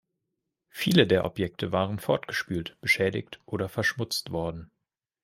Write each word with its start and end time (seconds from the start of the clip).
Viele 0.71 1.05
der 1.05 1.25
Objekte 1.25 1.71
waren 1.71 1.99
fortgespült, 1.99 2.75
beschädigt 2.81 3.39
oder 3.45 3.69
verschmutzt 3.69 4.31
worden. 4.31 4.71